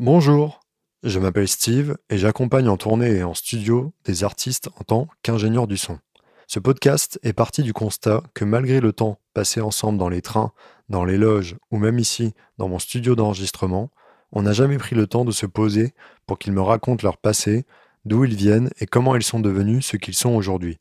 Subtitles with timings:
[0.00, 0.60] Bonjour,
[1.02, 5.66] je m'appelle Steve et j'accompagne en tournée et en studio des artistes en tant qu'ingénieur
[5.66, 5.98] du son.
[6.46, 10.52] Ce podcast est parti du constat que malgré le temps passé ensemble dans les trains,
[10.88, 13.90] dans les loges ou même ici dans mon studio d'enregistrement,
[14.30, 15.94] on n'a jamais pris le temps de se poser
[16.26, 17.66] pour qu'ils me racontent leur passé,
[18.04, 20.78] d'où ils viennent et comment ils sont devenus ce qu'ils sont aujourd'hui.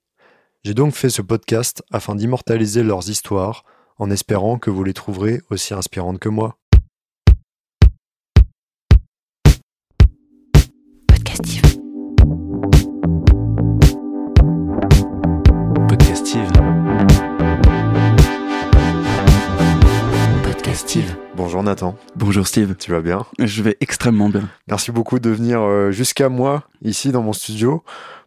[0.63, 3.63] J'ai donc fait ce podcast afin d'immortaliser leurs histoires
[3.97, 6.59] en espérant que vous les trouverez aussi inspirantes que moi.
[21.37, 22.75] Bonjour Nathan, Bonjour Steve.
[22.79, 23.23] tu vas bien?
[23.37, 24.49] Je vais extrêmement bien.
[24.67, 27.83] Merci beaucoup de venir euh, jusqu'à moi, ici dans mon studio,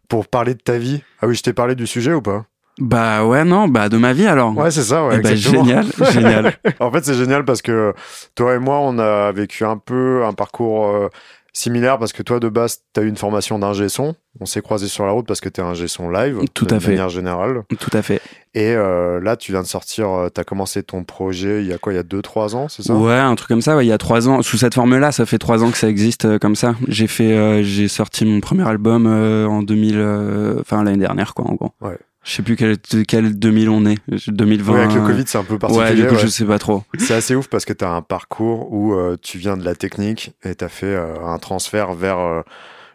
[0.07, 1.03] pour parler de ta vie.
[1.21, 2.45] Ah oui, je t'ai parlé du sujet ou pas?
[2.79, 4.55] Bah ouais, non, bah de ma vie alors.
[4.57, 5.17] Ouais, c'est ça, ouais.
[5.19, 5.65] Eh bah, exactement.
[5.65, 6.53] génial, génial.
[6.79, 7.93] En fait, c'est génial parce que
[8.33, 11.09] toi et moi, on a vécu un peu un parcours euh,
[11.53, 14.15] similaire parce que toi, de base, tu as eu une formation d'ingé son.
[14.39, 16.75] On s'est croisés sur la route parce que tu es ingé son live, Tout de
[16.75, 16.89] à fait.
[16.91, 17.63] manière générale.
[17.79, 18.21] Tout à fait.
[18.53, 21.77] Et euh, là, tu viens de sortir, tu as commencé ton projet il y a
[21.77, 21.91] quoi?
[21.93, 22.93] Il y a 2-3 ans, c'est ça?
[22.95, 23.75] Ouais, un truc comme ça.
[23.75, 25.89] ouais, il y a trois ans, sous cette forme-là, ça fait trois ans que ça
[25.89, 26.75] existe euh, comme ça.
[26.87, 31.33] J'ai fait, euh, j'ai sorti mon premier album euh, en 2000, euh, enfin l'année dernière
[31.33, 31.71] quoi, en gros.
[31.81, 31.97] Ouais.
[32.23, 32.77] Je sais plus quel,
[33.07, 33.97] quel 2000 on est.
[34.27, 34.73] 2020.
[34.73, 35.95] Oui, avec le Covid, c'est un peu Ouais, particulier.
[36.03, 36.21] du coup, ouais.
[36.21, 36.83] je sais pas trop.
[36.99, 39.73] C'est assez ouf parce que tu as un parcours où euh, tu viens de la
[39.73, 42.41] technique et tu as fait euh, un transfert vers euh,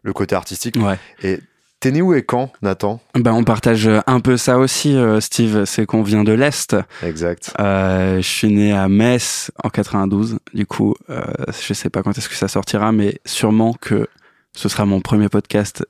[0.05, 0.77] le côté artistique.
[0.77, 0.97] Ouais.
[1.25, 1.41] Et
[1.81, 3.01] t'es né où et quand, Nathan?
[3.17, 5.65] Bah, on partage un peu ça aussi, Steve.
[5.65, 6.77] C'est qu'on vient de l'Est.
[7.03, 7.53] Exact.
[7.59, 10.39] Je suis né à Metz en 92.
[10.55, 14.07] Du coup, je sais pas quand est-ce que ça sortira, mais sûrement que
[14.55, 15.85] ce sera mon premier podcast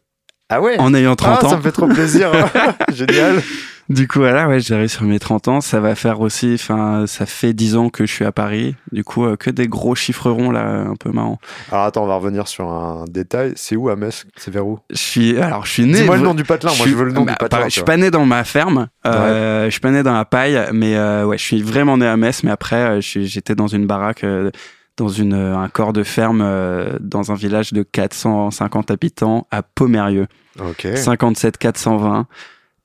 [0.48, 1.50] Ah ouais en ayant 30 ah, ans.
[1.50, 2.30] ça me fait trop plaisir.
[2.92, 3.42] Génial.
[3.88, 5.60] Du coup, voilà, ouais, j'arrive sur mes 30 ans.
[5.60, 8.74] Ça va faire aussi, enfin, ça fait 10 ans que je suis à Paris.
[8.90, 11.38] Du coup, euh, que des gros chiffres ronds, là, un peu marrant.
[11.70, 13.52] Alors attends, on va revenir sur un détail.
[13.54, 14.24] C'est où à Metz?
[14.36, 14.80] C'est vers où?
[14.90, 16.00] Je suis, alors, je suis né.
[16.00, 16.72] Dis-moi le nom du patelin.
[16.76, 17.64] Moi, je veux le nom bah, du patelin.
[17.66, 17.86] je suis vois.
[17.86, 18.88] pas né dans ma ferme.
[19.06, 22.06] Euh, Je suis pas né dans la paille, mais euh, ouais, je suis vraiment né
[22.06, 22.42] à Metz.
[22.42, 24.50] Mais après, euh, j'étais dans une baraque, euh,
[24.96, 29.62] dans une, euh, un corps de ferme, euh, dans un village de 450 habitants à
[29.62, 30.26] Pomérieux.
[30.58, 30.86] Ok.
[30.94, 32.26] 57 420.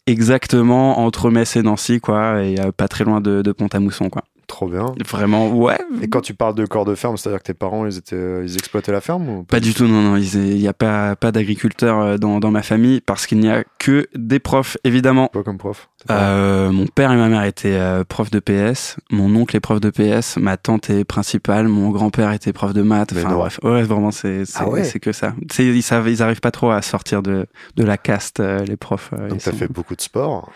[0.07, 4.23] Exactement entre Metz et Nancy, quoi, et euh, pas très loin de, de Pont-à-Mousson, quoi.
[4.51, 4.93] Trop bien.
[5.09, 5.79] Vraiment, ouais.
[6.01, 8.53] Et quand tu parles de corps de ferme, c'est-à-dire que tes parents, ils, étaient, ils
[8.55, 10.17] exploitaient la ferme ou Pas du tout, non, non.
[10.17, 13.63] Il n'y a pas, pas d'agriculteurs euh, dans, dans ma famille parce qu'il n'y a
[13.79, 15.29] que des profs, évidemment.
[15.31, 19.33] Quoi comme prof Euh, mon père et ma mère étaient euh, profs de PS, mon
[19.37, 23.13] oncle est prof de PS, ma tante est principale, mon grand-père était prof de maths.
[23.15, 25.33] Enfin bref, ouais, vraiment c'est Ah ouais que ça.
[25.59, 27.45] Ils savent, ils arrivent pas trop à sortir de
[27.77, 29.11] de la caste euh, les profs.
[29.13, 30.51] euh, Donc t'as sont- fait beaucoup de sport.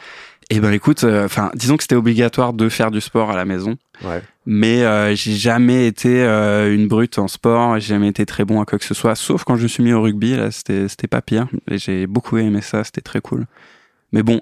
[0.51, 3.45] Eh ben écoute, euh, enfin disons que c'était obligatoire de faire du sport à la
[3.45, 4.21] maison, Ouais.
[4.45, 8.61] mais euh, j'ai jamais été euh, une brute en sport, j'ai jamais été très bon
[8.61, 10.87] à quoi que ce soit, sauf quand je me suis mis au rugby là, c'était
[10.87, 11.47] c'était pas pire.
[11.69, 13.45] Et j'ai beaucoup aimé ça, c'était très cool.
[14.11, 14.39] Mais bon,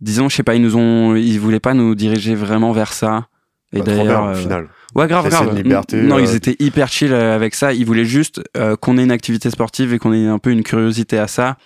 [0.00, 3.26] disons, je sais pas, ils nous ont, ils voulaient pas nous diriger vraiment vers ça.
[3.72, 4.68] Et Bah, d'ailleurs, au euh, final.
[4.94, 5.56] ouais, grave, grave.
[5.56, 7.72] liberté, non, euh, ils étaient hyper chill avec ça.
[7.72, 10.62] Ils voulaient juste euh, qu'on ait une activité sportive et qu'on ait un peu une
[10.62, 11.56] curiosité à ça.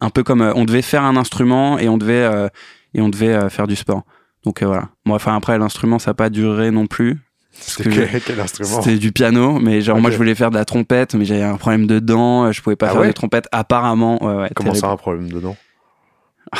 [0.00, 2.48] Un peu comme euh, on devait faire un instrument et on devait euh,
[2.94, 4.02] et on devait euh, faire du sport.
[4.44, 4.88] Donc euh, voilà.
[5.04, 7.18] Moi, enfin après l'instrument, ça a pas duré non plus.
[7.52, 8.80] C'était que quel, instrument?
[8.82, 11.56] C'était du piano, mais genre moi je voulais faire de la trompette, mais j'avais un
[11.56, 13.08] problème de dents, euh, je pouvais pas Ah faire ouais?
[13.08, 13.46] de trompette.
[13.52, 15.56] Apparemment, ouais, ouais, Comment ça, un problème dedans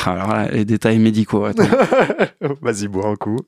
[0.05, 1.47] Alors là, les détails médicaux.
[2.61, 3.39] Vas-y, bois un coup.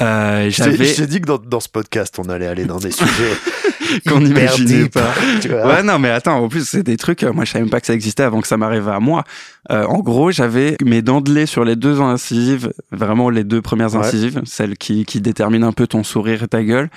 [0.00, 3.32] Euh, je t'ai dit que dans, dans ce podcast, on allait aller dans des sujets
[4.08, 5.12] qu'on n'imaginait pas.
[5.40, 5.66] tu vois.
[5.66, 7.80] Ouais, non, mais attends, en plus, c'est des trucs, euh, moi, je savais même pas
[7.80, 9.24] que ça existait avant que ça m'arrive à moi.
[9.70, 13.62] Euh, en gros, j'avais mes dents de lait sur les deux incisives, vraiment les deux
[13.62, 14.06] premières Ouais.
[14.06, 16.88] incisives, celles qui, qui déterminent un peu ton sourire et ta gueule.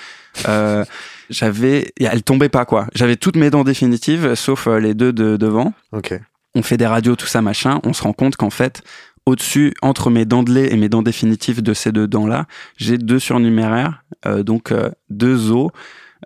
[0.48, 0.84] Euh,
[1.30, 2.88] j'avais, et elles tombaient pas, quoi.
[2.94, 5.74] J'avais toutes mes dents définitives, sauf euh, les deux de devant.
[5.92, 6.20] Ok.
[6.56, 7.80] On fait des radios, tout ça, machin.
[7.84, 8.82] On se rend compte qu'en fait,
[9.26, 12.46] au-dessus, entre mes dents de lait et mes dents définitives de ces deux dents-là,
[12.78, 15.72] j'ai deux surnuméraires, euh, donc euh, deux os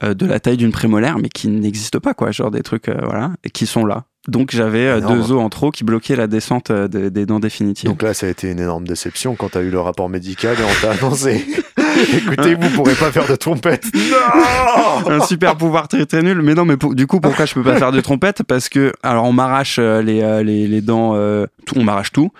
[0.02, 2.32] de la taille d'une prémolaire, mais qui n'existent pas, quoi.
[2.32, 4.04] Genre des trucs, euh, voilà, qui sont là.
[4.28, 7.40] Donc j'avais euh, deux os en trop qui bloquaient la descente euh, de- des dents
[7.40, 7.90] définitives.
[7.90, 10.64] Donc là, ça a été une énorme déception quand t'as eu le rapport médical et
[10.64, 11.46] on t'a annoncé
[12.16, 13.86] écoutez, vous pourrez pas faire de trompette.
[13.94, 16.42] Non un super pouvoir très très nul.
[16.42, 18.44] Mais non, mais pour- du coup, pourquoi je peux pas faire de trompette?
[18.44, 22.12] Parce que, alors, on m'arrache euh, les, euh, les, les dents, euh, tout, on m'arrache
[22.12, 22.32] tout.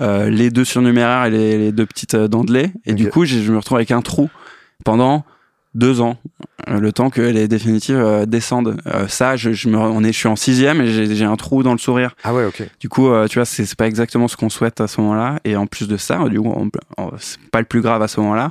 [0.00, 2.72] Euh, les deux surnuméraires et les, les deux petites euh, dents de lait.
[2.84, 4.28] Et du coup, je me retrouve avec un trou
[4.84, 5.24] pendant
[5.78, 6.16] deux ans,
[6.68, 8.80] euh, le temps que les définitives euh, descendent.
[8.86, 11.62] Euh, ça, je, je, me, on est, je suis en sixième et j'ai un trou
[11.62, 12.14] dans le sourire.
[12.24, 12.62] Ah ouais, ok.
[12.80, 15.38] Du coup, tu vois, c'est pas exactement ce qu'on souhaite à ce moment-là.
[15.44, 16.70] Et en plus de ça, du coup,
[17.18, 18.50] c'est pas le plus grave à ce moment-là.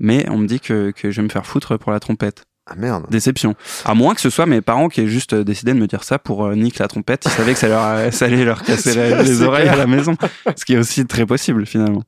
[0.00, 2.44] Mais on me dit que, que je vais me faire foutre pour la trompette.
[2.66, 3.04] Ah merde.
[3.10, 3.54] Déception.
[3.84, 6.18] À moins que ce soit mes parents qui aient juste décidé de me dire ça
[6.18, 7.24] pour euh, Nick la trompette.
[7.26, 10.16] Ils savaient que ça, leur, ça allait leur casser les oreilles à la maison.
[10.56, 12.02] Ce qui est aussi très possible finalement.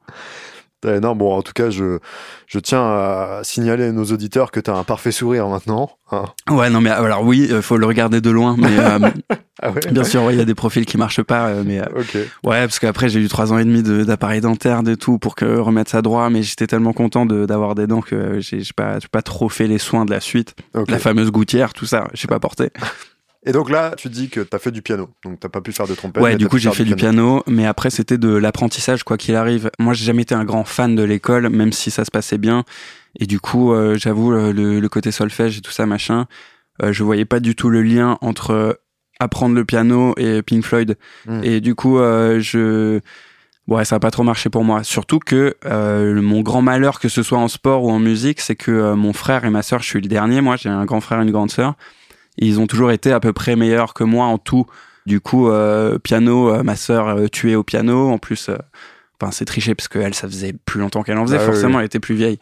[0.85, 1.99] Euh, non, bon, en tout cas, je,
[2.47, 5.91] je tiens à signaler à nos auditeurs que tu as un parfait sourire maintenant.
[6.13, 6.27] hein.
[6.51, 8.55] Ouais, non, mais alors oui, il faut le regarder de loin.
[8.59, 8.99] Mais euh,
[9.63, 11.47] Ah ouais bien sûr, ouais, il y a des profils qui marchent pas.
[11.49, 11.85] euh, mais euh,
[12.45, 15.35] ouais, parce qu'après, j'ai eu trois ans et demi de- d'appareil dentaire, de tout pour
[15.35, 16.29] que remettre ça droit.
[16.29, 19.79] Mais j'étais tellement content de- d'avoir des dents que j'ai pas, pas trop fait les
[19.79, 20.55] soins de la suite.
[20.93, 22.69] La fameuse gouttière, tout ça, j'ai pas porté.
[23.47, 25.09] Et donc là, tu dis que tu as fait du piano.
[25.25, 26.23] Donc t'as pas pu faire de trompette.
[26.23, 29.71] Ouais, du coup, j'ai fait du piano, mais après, c'était de l'apprentissage, quoi qu'il arrive.
[29.79, 32.65] Moi, j'ai jamais été un grand fan de l'école, même si ça se passait bien.
[33.19, 36.27] Et du coup, euh, j'avoue, le, le côté solfège et tout ça, machin,
[36.83, 38.81] euh, je voyais pas du tout le lien entre
[39.19, 40.99] apprendre le piano et Pink Floyd.
[41.27, 41.41] Mm.
[41.45, 43.01] Et du coup, euh, je...
[43.69, 44.85] Ouais, ça a pas trop marché pour moi.
[44.85, 48.55] Surtout que euh, mon grand malheur, que ce soit en sport ou en musique, c'est
[48.55, 51.01] que euh, mon frère et ma sœur, je suis le dernier, moi, j'ai un grand
[51.01, 51.75] frère et une grande sœur.
[52.39, 54.67] Ils ont toujours été à peu près meilleurs que moi en tout.
[55.07, 58.11] Du coup, euh, piano, euh, ma sœur euh, tuée au piano.
[58.11, 58.57] En plus, euh,
[59.21, 61.37] enfin, c'est triché parce qu'elle, ça faisait plus longtemps qu'elle en faisait.
[61.37, 61.81] Ah oui, Forcément, oui.
[61.81, 62.39] elle était plus vieille.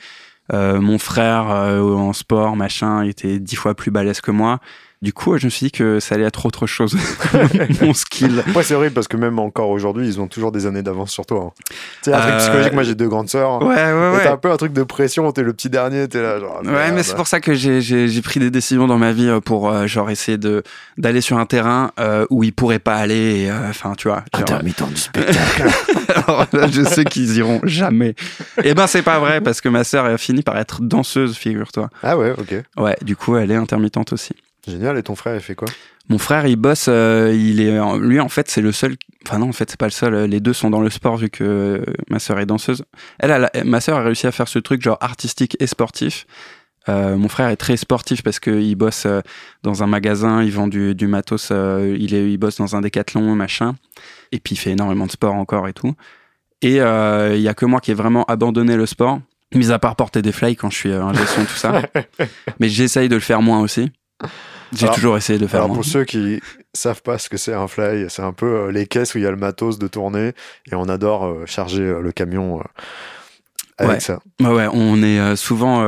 [0.52, 4.61] Euh, mon frère euh, en sport, machin, il était dix fois plus balèze que moi.
[5.04, 6.96] Du coup, je me suis dit que ça allait être autre chose,
[7.82, 8.42] mon skill.
[8.56, 11.26] Ouais, c'est horrible parce que même encore aujourd'hui, ils ont toujours des années d'avance sur
[11.26, 11.48] toi.
[11.48, 11.62] hein.
[12.02, 13.60] Tu sais, un truc Euh, psychologique, moi j'ai deux grandes sœurs.
[13.62, 14.24] Ouais, ouais, Et ouais.
[14.24, 16.62] t'as un peu un truc de pression, t'es le petit dernier, t'es là, genre.
[16.64, 16.94] Ouais, merde.
[16.94, 19.86] mais c'est pour ça que j'ai pris des décisions dans ma vie euh, pour euh,
[19.86, 20.62] genre essayer de
[20.96, 23.48] d'aller sur un terrain euh, où ils pourraient pas aller.
[23.50, 24.24] euh, Enfin, tu vois.
[24.32, 25.68] genre- Intermittent du spectacle.
[26.16, 28.14] Alors là, je sais qu'ils iront jamais.
[28.62, 31.90] Eh ben, c'est pas vrai parce que ma sœur a fini par être danseuse, figure-toi.
[32.02, 32.54] ah ouais, ok.
[32.78, 34.34] Ouais, du coup, elle est intermittente aussi.
[34.66, 34.96] Génial.
[34.99, 35.69] Et ton frère, il fait quoi?
[36.08, 36.87] Mon frère, il bosse.
[36.88, 38.96] euh, il est, lui, en fait, c'est le seul.
[39.26, 40.25] Enfin non, en fait, c'est pas le seul.
[40.28, 42.84] Les deux sont dans le sport vu que euh, ma sœur est danseuse.
[43.19, 46.26] Elle, a la- ma sœur a réussi à faire ce truc genre artistique et sportif.
[46.90, 49.22] Euh, mon frère est très sportif parce qu'il bosse euh,
[49.62, 52.82] dans un magasin, il vend du, du matos, euh, il, est, il bosse dans un
[52.82, 53.75] décathlon, machin.
[54.32, 55.94] Et puis il fait énormément de sport encore et tout.
[56.60, 59.20] Et euh, il y a que moi qui ai vraiment abandonné le sport,
[59.55, 61.81] mis à part porter des fly quand je suis euh, ingé son, tout ça.
[62.60, 63.90] Mais j'essaye de le faire moins aussi.
[64.76, 65.76] J'ai toujours essayé de faire Alors moins.
[65.76, 66.40] pour ceux qui
[66.72, 69.24] savent pas ce que c'est un fly, c'est un peu euh, les caisses où il
[69.24, 70.32] y a le matos de tournée
[70.70, 72.60] et on adore euh, charger euh, le camion
[73.78, 74.00] avec Ouais.
[74.00, 74.20] ça.
[74.40, 75.82] Ouais, ouais, on est souvent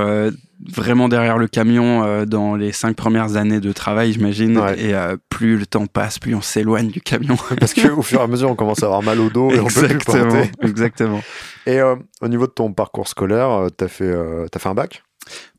[0.73, 4.59] vraiment derrière le camion euh, dans les cinq premières années de travail, j'imagine.
[4.59, 4.81] Ouais.
[4.81, 7.37] Et euh, plus le temps passe, plus on s'éloigne du camion.
[7.61, 9.67] Parce qu'au fur et à mesure, on commence à avoir mal au dos et on
[9.67, 10.51] peut plus exactement, porter.
[10.63, 11.23] exactement.
[11.67, 14.13] Et euh, au niveau de ton parcours scolaire, t'as fait,
[14.51, 15.03] t'as fait un bac?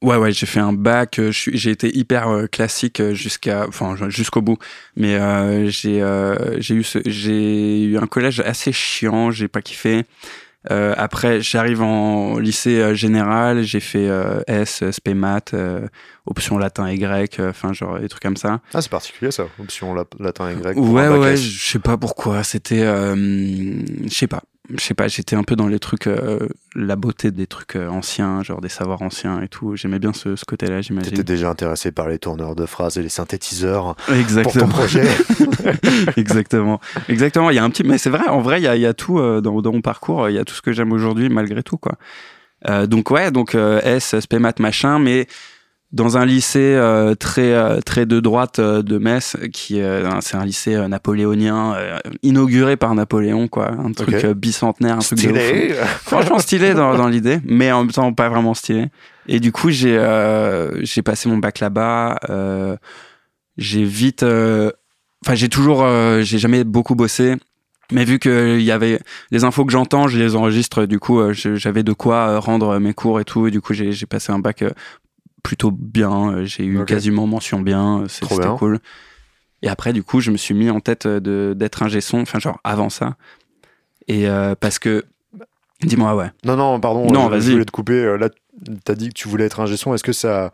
[0.02, 1.20] Ouais, ouais, j'ai fait un bac.
[1.20, 4.58] euh, J'ai été hyper euh, classique euh, jusqu'à, enfin, jusqu'au bout.
[4.96, 9.32] Mais euh, j'ai, euh, j'ai eu, ce- j'ai eu un collège assez chiant.
[9.32, 10.06] J'ai pas kiffé.
[10.70, 13.64] Euh, après, j'arrive en lycée général.
[13.64, 14.10] J'ai fait
[14.48, 15.88] S, SP maths, euh,
[16.26, 17.38] option latin et grec.
[17.40, 18.60] Enfin, genre des trucs comme ça.
[18.74, 20.76] Ah, c'est particulier ça, option lat- latin et grec.
[20.78, 22.44] Ouais, ouais, je sais pas pourquoi.
[22.44, 24.44] C'était, euh, je sais pas.
[24.76, 27.88] Je sais pas, j'étais un peu dans les trucs, euh, la beauté des trucs euh,
[27.88, 29.76] anciens, genre des savoirs anciens et tout.
[29.78, 31.10] J'aimais bien ce, ce côté-là, j'imagine.
[31.12, 34.68] T'étais déjà intéressé par les tourneurs de phrases et les synthétiseurs pour ton Exactement.
[34.68, 35.08] projet.
[36.18, 36.82] Exactement.
[37.08, 37.50] Exactement.
[37.50, 38.86] Il y a un petit, mais c'est vrai, en vrai, il y a, il y
[38.86, 41.30] a tout euh, dans, dans mon parcours, il y a tout ce que j'aime aujourd'hui
[41.30, 41.94] malgré tout, quoi.
[42.68, 45.28] Euh, donc, ouais, donc euh, S, SP maths, machin, mais
[45.94, 50.36] dans un lycée euh, très euh, très de droite euh, de Metz, qui euh, c'est
[50.36, 51.76] un lycée napoléonien
[52.24, 55.74] inauguré par Napoléon, quoi, un truc bicentenaire, un truc de.
[56.04, 58.88] Franchement stylé dans, dans l'idée, mais en même temps pas vraiment stylé.
[59.28, 59.98] Et du coup, j'ai
[60.82, 62.20] j'ai passé mon bac là-bas.
[63.58, 65.88] j'ai vite, enfin j'ai toujours,
[66.22, 67.36] j'ai jamais beaucoup bossé.
[67.94, 69.00] Mais vu que il y avait
[69.32, 70.86] les infos que j'entends, je les enregistre.
[70.86, 73.48] Du coup, j'avais de quoi rendre mes cours et tout.
[73.48, 74.66] Et du coup, j'ai passé un bac
[75.44, 76.32] plutôt bien.
[76.34, 78.02] Euh, J'ai eu quasiment mention bien.
[78.02, 78.80] euh, C'était cool.
[79.62, 82.20] Et après, du coup, je me suis mis en tête euh, d'être ingé son.
[82.22, 83.16] Enfin, genre avant ça.
[84.08, 85.06] Et euh, parce que,
[85.82, 86.32] dis-moi, ouais.
[86.46, 87.08] Non, non, pardon.
[87.12, 87.52] Non, je- je vas-y.
[87.54, 88.18] voulais te couper.
[88.20, 88.30] Là,
[88.84, 89.94] t'as dit que tu voulais être un son.
[89.94, 90.52] Est-ce que ça,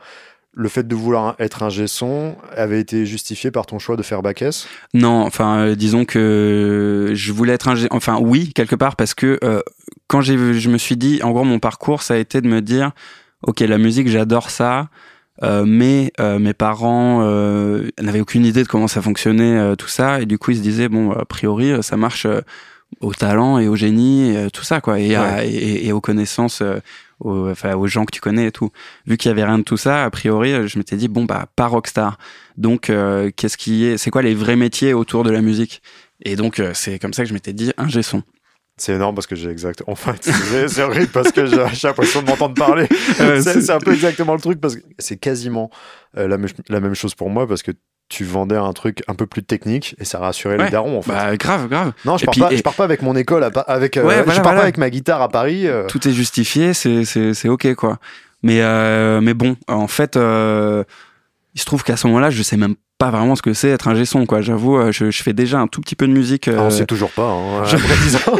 [0.53, 4.21] le fait de vouloir être un son avait été justifié par ton choix de faire
[4.21, 4.67] bac S?
[4.93, 7.87] Non, enfin, euh, disons que je voulais être ingé...
[7.91, 9.61] Enfin, oui, quelque part, parce que euh,
[10.07, 12.91] quand je me suis dit, en gros, mon parcours, ça a été de me dire,
[13.43, 14.89] ok, la musique, j'adore ça,
[15.43, 19.87] euh, mais euh, mes parents euh, n'avaient aucune idée de comment ça fonctionnait, euh, tout
[19.87, 22.41] ça, et du coup, ils se disaient, bon, a priori, euh, ça marche euh,
[23.01, 26.01] au talent et au génie, et, euh, tout ça, quoi, et, à- et, et aux
[26.01, 26.79] connaissances, euh,
[27.19, 28.69] aux, enfin, aux gens que tu connais et tout.
[29.07, 31.47] Vu qu'il y avait rien de tout ça, a priori, je m'étais dit, bon, bah,
[31.55, 32.17] pas rockstar.
[32.57, 35.81] Donc, euh, qu'est-ce qui est, c'est quoi les vrais métiers autour de la musique?
[36.25, 38.23] Et donc, euh, c'est comme ça que je m'étais dit, ingé son.
[38.77, 39.91] C'est énorme parce que j'ai exactement.
[39.91, 42.87] Enfin, c'est horrible parce que j'ai l'impression de m'entendre parler.
[43.17, 45.69] C'est un peu exactement le truc parce que c'est quasiment
[46.17, 47.71] euh, la, me- la même chose pour moi parce que
[48.09, 50.65] tu vendais un truc un peu plus technique et ça rassurait Ouais.
[50.65, 51.11] les darons en fait.
[51.11, 51.93] Bah, grave, grave.
[52.05, 53.95] non, je pars, puis- pas, et- je pars pas avec mon école, à Pa- avec,
[53.97, 54.57] euh, Ouais, je pars voilà.
[54.57, 55.67] pas avec ma guitare à Paris.
[55.67, 57.99] euh, Tout est justifié, c'est, ok, quoi.
[58.41, 58.59] Mais,
[59.21, 63.35] mais bon, en fait, il se trouve qu'à ce moment-là, je sais même pas vraiment
[63.35, 64.39] ce que c'est être un son, quoi.
[64.39, 66.47] J'avoue, euh, je, je fais déjà un tout petit peu de musique.
[66.47, 67.29] ah, on euh, sait toujours pas.
[67.29, 68.39] Hein, je- après 10 ans.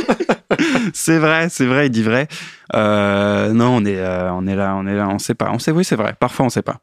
[0.93, 2.29] c'est vrai, c'est vrai, il dit vrai.
[2.74, 5.50] Euh, non, on est, euh, on est là, on est là, on sait pas.
[5.51, 6.15] On sait, oui, c'est vrai.
[6.17, 6.79] Parfois, on sait pas.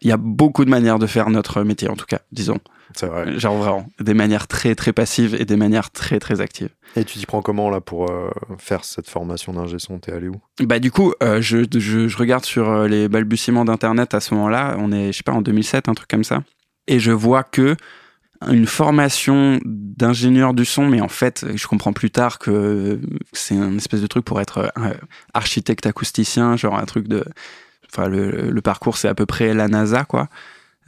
[0.00, 2.58] Il y a beaucoup de manières de faire notre métier, en tout cas, disons.
[2.96, 3.38] c'est vrai.
[3.38, 6.70] Genre vraiment, des manières très très passives et des manières très très actives.
[6.96, 8.28] Et tu t'y prends comment là pour euh,
[8.58, 10.40] faire cette formation d'ingé son T'es allé où?
[10.64, 14.34] Bah du coup, euh, je, je, je regarde sur euh, les balbutiements d'internet à ce
[14.34, 14.74] moment-là.
[14.80, 16.42] On est, je sais pas, en 2007, un truc comme ça,
[16.86, 17.76] et je vois que
[18.50, 23.00] une formation d'ingénieur du son, mais en fait, je comprends plus tard que
[23.32, 24.92] c'est un espèce de truc pour être euh,
[25.32, 27.24] architecte acousticien, genre un truc de,
[27.86, 30.28] enfin le, parcours c'est à peu près la NASA quoi,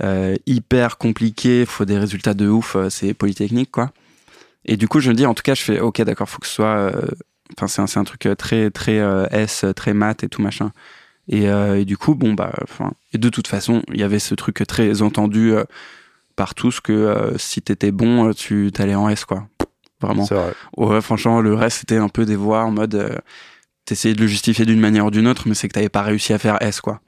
[0.02, 3.92] Euh, hyper compliqué, faut des résultats de ouf, euh, c'est polytechnique quoi.
[4.66, 6.46] Et du coup, je me dis, en tout cas, je fais, ok, d'accord, faut que
[6.46, 6.92] ce soit
[7.56, 8.96] Enfin, c'est un, truc très, très
[9.30, 10.72] S, très mat et tout machin.
[11.28, 14.18] Et, euh, et du coup, bon, bah, enfin, et de toute façon, il y avait
[14.18, 15.64] ce truc très entendu euh,
[16.36, 19.48] par tous que euh, si t'étais bon, euh, tu t'allais en S, quoi.
[20.00, 20.24] Vraiment.
[20.24, 20.52] Vrai.
[20.76, 23.20] Ouais, franchement, le reste, c'était un peu des voix en mode.
[23.86, 26.32] T'essayais de le justifier d'une manière ou d'une autre, mais c'est que t'avais pas réussi
[26.32, 27.00] à faire S, quoi.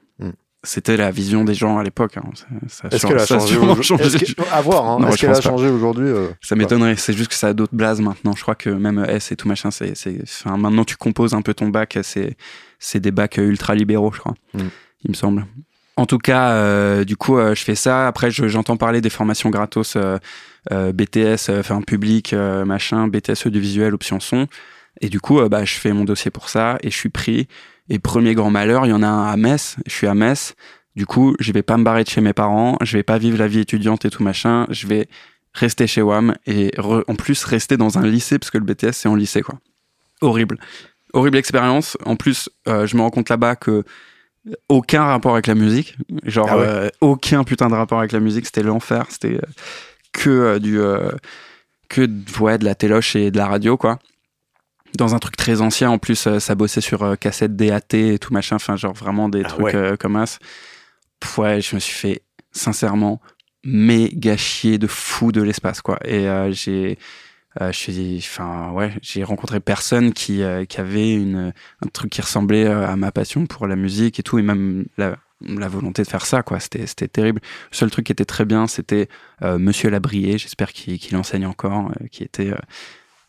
[0.63, 2.17] C'était la vision des gens à l'époque.
[2.17, 2.23] hein.
[2.35, 4.03] Ça- ça Est-ce qu'elle a ça changé changé.
[4.03, 5.07] Est-ce que- À voir, hein.
[5.07, 8.01] Est-ce qu'elle a changé aujourd'hui euh, Ça m'étonnerait, c'est juste que ça a d'autres blazes
[8.01, 8.33] maintenant.
[8.35, 11.41] Je crois que même S et tout machin, c'est, c'est, enfin, maintenant tu composes un
[11.41, 12.35] peu ton bac, c'est,
[12.77, 14.59] c'est des bacs ultra libéraux, je crois, Mm.
[15.05, 15.45] il me semble.
[15.95, 18.07] En tout cas, euh, du coup, euh, je fais ça.
[18.07, 19.95] Après, je- j'entends parler des formations gratos
[20.69, 22.33] BTS, enfin public,
[22.65, 24.47] machin, BTS audiovisuel, option son.
[25.01, 27.47] Et du coup, bah, je fais mon dossier pour ça et je suis pris.
[27.89, 29.75] Et premier grand malheur, il y en a un à Metz.
[29.87, 30.53] Je suis à Metz.
[30.95, 32.77] Du coup, je vais pas me barrer de chez mes parents.
[32.81, 34.65] Je vais pas vivre la vie étudiante et tout machin.
[34.69, 35.07] Je vais
[35.53, 38.91] rester chez WAM et re- en plus rester dans un lycée parce que le BTS
[38.93, 39.55] c'est en lycée quoi.
[40.21, 40.59] Horrible.
[41.13, 41.97] Horrible expérience.
[42.05, 43.83] En plus, euh, je me rends compte là-bas que
[44.67, 45.97] aucun rapport avec la musique.
[46.23, 46.63] Genre, Ah ouais.
[46.67, 48.45] euh, aucun putain de rapport avec la musique.
[48.45, 49.05] C'était l'enfer.
[49.09, 49.41] C'était euh,
[50.11, 50.79] que euh, du.
[51.89, 53.97] que de- ouais, de la téloche et de la radio quoi.
[54.97, 58.19] Dans un truc très ancien, en plus, euh, ça bossait sur euh, cassette DAT et
[58.19, 58.55] tout machin.
[58.55, 59.75] Enfin, genre vraiment des Ah trucs ouais.
[59.75, 60.39] euh, comme as.
[61.37, 63.21] Ouais, je me suis fait sincèrement
[63.63, 65.99] méga chier de fou de l'espace quoi.
[66.05, 66.97] Et euh, j'ai
[67.61, 71.53] euh, je suis, enfin ouais, j'ai rencontré personne qui euh, qui avait une
[71.83, 75.17] un truc qui ressemblait à ma passion pour la musique et tout et même la
[75.41, 77.41] la volonté de faire ça quoi c'était c'était terrible
[77.71, 79.07] le seul truc qui était très bien c'était
[79.41, 82.57] euh, monsieur Labrier j'espère qu'il qu'il enseigne encore euh, qui était euh,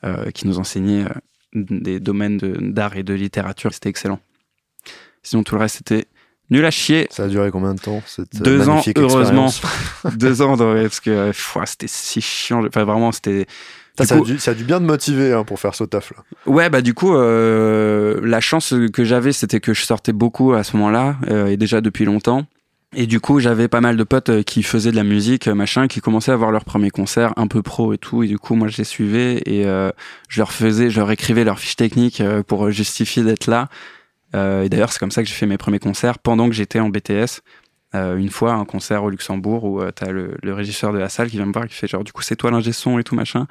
[0.04, 1.04] euh, qui nous enseignait
[1.52, 4.20] des domaines de- d'art et de littérature c'était excellent
[5.22, 6.06] sinon tout le reste c'était
[6.50, 9.48] nul à chier Ça a duré combien de temps cette euh, deux ans heureusement
[10.16, 11.32] deux ans parce que euh,
[11.66, 13.46] c'était si chiant enfin vraiment c'était
[13.98, 16.24] Ça, a dû, ça a dû bien te motiver hein, pour faire ce taf là.
[16.46, 20.64] Ouais, bah du coup, euh, la chance que j'avais, c'était que je sortais beaucoup à
[20.64, 22.46] ce moment-là, euh, et déjà depuis longtemps.
[22.96, 25.54] Et du coup, j'avais pas mal de potes euh, qui faisaient de la musique, euh,
[25.54, 28.24] machin, qui commençaient à avoir leur premier concert un peu pro et tout.
[28.24, 29.90] Et du coup, moi, je les suivais et euh,
[30.28, 33.68] je leur faisais, je leur écrivais leurs fiches techniques euh, pour justifier d'être là.
[34.34, 36.80] Euh, et d'ailleurs, c'est comme ça que j'ai fait mes premiers concerts pendant que j'étais
[36.80, 37.42] en BTS.
[37.94, 41.30] Euh, une fois, un concert au Luxembourg où t'as le, le régisseur de la salle
[41.30, 43.14] qui vient me voir, qui fait genre, du coup, c'est toi l'ingé son et tout
[43.14, 43.46] machin.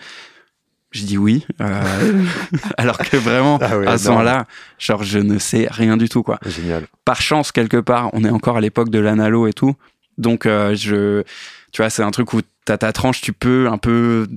[0.91, 2.23] Je dis oui, euh,
[2.77, 4.47] alors que vraiment, Ah à ce moment-là,
[4.79, 6.87] genre, je ne sais rien du tout, quoi Génial.
[7.05, 9.75] par chance quelque part, on est encore à l'époque de l'analo et tout.
[10.17, 11.23] Donc euh, je
[11.71, 14.27] tu vois, c'est un truc où t'as ta tranche, tu peux un peu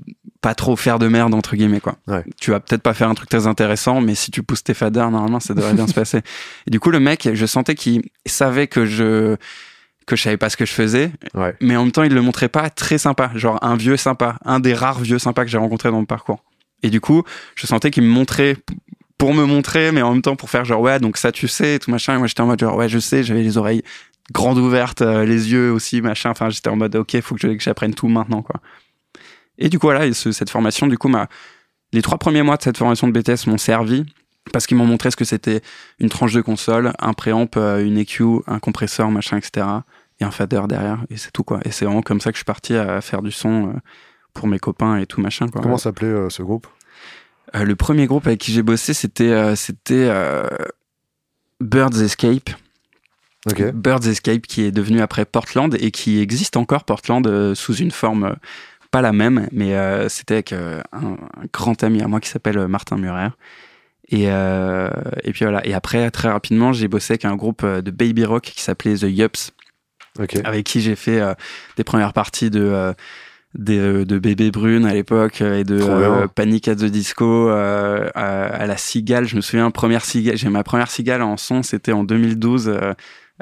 [0.42, 1.96] pas trop faire de merde entre guillemets quoi.
[2.06, 2.22] Ouais.
[2.40, 5.10] Tu vas peut-être pas faire un truc très intéressant, mais si tu pousses tes faders,
[5.10, 6.20] normalement ça devrait bien se passer.
[6.66, 9.36] Et du coup le mec, je sentais qu'il savait que je
[10.06, 11.54] que je savais pas ce que je faisais, Ouais.
[11.60, 14.60] mais en même temps il le montrait pas très sympa, genre un vieux sympa, un
[14.60, 16.42] des rares vieux sympas que j'ai rencontré dans mon parcours.
[16.82, 17.22] Et du coup,
[17.54, 18.56] je sentais qu'il me montrait
[19.18, 21.78] pour me montrer, mais en même temps pour faire genre ouais, donc ça tu sais,
[21.78, 22.14] tout machin.
[22.16, 23.82] Et moi j'étais en mode genre ouais, je sais, j'avais les oreilles
[24.32, 26.30] grandes ouvertes, euh, les yeux aussi, machin.
[26.30, 28.60] Enfin, j'étais en mode ok, faut que j'apprenne tout maintenant quoi.
[29.58, 31.28] Et du coup voilà, et ce- cette formation, du coup, m'a
[31.92, 34.04] les trois premiers mois de cette formation de BTS m'ont servi
[34.52, 35.60] parce qu'ils m'ont montré ce que c'était
[35.98, 39.66] une tranche de console, un préamp, euh, une EQ, un compresseur, machin, etc.
[40.20, 41.60] Et un fader derrière, et c'est tout quoi.
[41.64, 43.72] Et c'est vraiment comme ça que je suis parti à faire du son euh,
[44.34, 45.60] pour mes copains et tout machin quoi.
[45.60, 46.66] Comment s'appelait euh, ce groupe?
[47.54, 50.10] Euh, le premier groupe avec qui j'ai bossé, c'était euh, c'était
[51.60, 52.50] Birds Escape.
[53.50, 53.72] Ok.
[53.72, 58.36] Birds Escape qui est devenu après Portland et qui existe encore Portland sous une forme
[58.92, 59.74] pas la même, mais
[60.08, 61.16] c'était avec un,
[61.52, 63.30] grand ami à moi qui s'appelle Martin Murer.
[64.12, 65.66] Et, et puis voilà.
[65.66, 69.08] Et après, très rapidement, j'ai bossé avec un groupe de baby rock qui s'appelait The
[69.08, 69.52] Yups,
[70.44, 71.20] avec qui j'ai fait
[71.76, 72.94] des premières parties de
[73.54, 78.08] de, de Bébé Brune à l'époque euh, et de euh, Panic at the Disco euh,
[78.14, 79.26] à, la Cigale.
[79.26, 82.74] Je me souviens, première Cigale, j'ai ma première Cigale en son, c'était en 2012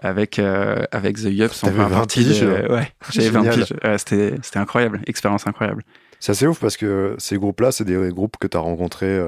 [0.02, 1.60] avec avec The Yups.
[1.60, 3.74] T'avais 20 piges Ouais, j'avais 20 piges.
[3.98, 5.84] c'était c'était incroyable, expérience incroyable.
[6.18, 9.18] C'est assez ouf parce que ces groupes-là, c'est des groupes que tu as rencontrés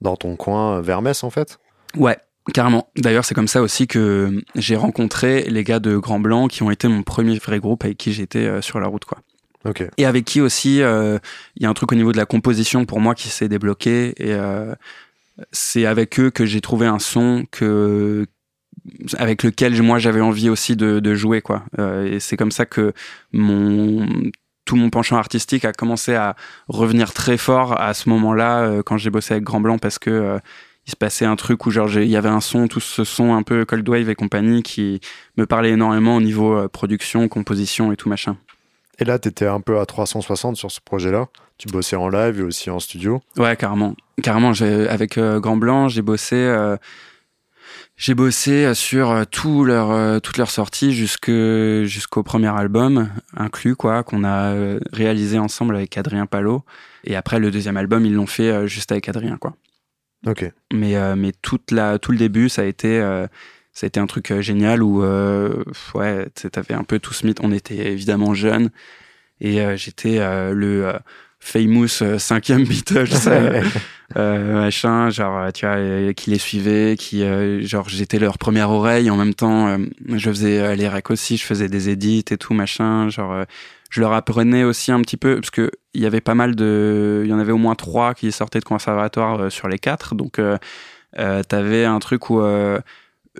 [0.00, 1.58] dans ton coin vers Metz en fait?
[1.96, 2.18] Ouais,
[2.54, 2.88] Carrément.
[2.96, 6.70] D'ailleurs, c'est comme ça aussi que j'ai rencontré les gars de Grand Blanc qui ont
[6.70, 9.18] été mon premier vrai groupe avec qui j'étais sur la route, quoi.
[9.96, 11.18] Et avec qui aussi, euh,
[11.56, 14.14] il y a un truc au niveau de la composition pour moi qui s'est débloqué.
[14.18, 14.74] Et euh,
[15.52, 18.26] c'est avec eux que j'ai trouvé un son que
[19.18, 21.64] avec lequel moi j'avais envie aussi de, de jouer quoi.
[21.78, 22.92] Euh, et c'est comme ça que
[23.32, 24.06] mon
[24.66, 26.36] tout mon penchant artistique a commencé à
[26.68, 30.38] revenir très fort à ce moment-là quand j'ai bossé avec Grand Blanc parce que
[30.86, 33.34] il se passait un truc où genre il y avait un son, tout ce son
[33.34, 35.00] un peu cold wave et compagnie qui
[35.38, 38.36] me parlait énormément au niveau production, composition et tout machin.
[38.98, 41.26] Et là, tu étais un peu à 360 sur ce projet-là.
[41.58, 43.22] Tu bossais en live et aussi en studio.
[43.36, 43.94] Ouais, carrément.
[44.22, 44.52] Carrément,
[44.88, 46.76] avec euh, Grand Blanc, j'ai bossé, euh,
[47.96, 54.24] j'ai bossé sur euh, tout leur, toutes leurs sorties jusqu'au premier album inclus, quoi, qu'on
[54.24, 54.54] a
[54.92, 56.64] réalisé ensemble avec Adrien Palot.
[57.04, 59.54] Et après, le deuxième album, ils l'ont fait juste avec Adrien, quoi.
[60.26, 60.50] Ok.
[60.72, 63.00] Mais, mais toute la, tout le début, ça a été
[63.76, 65.62] ça a été un truc euh, génial où euh,
[65.94, 68.70] ouais t'avais un peu tout ce mythe on était évidemment jeunes
[69.38, 70.18] et euh, j'étais
[70.54, 70.94] le
[71.46, 73.08] famous cinquième Beatles
[74.14, 77.24] machin genre tu vois qui les suivait qui
[77.66, 79.76] genre j'étais leur première oreille en même temps
[80.14, 83.44] je faisais les recs aussi je faisais des edits et tout machin genre
[83.90, 87.22] je leur apprenais aussi un petit peu parce que il y avait pas mal de
[87.24, 90.40] il y en avait au moins trois qui sortaient de conservatoire sur les quatre donc
[91.48, 92.40] t'avais un truc où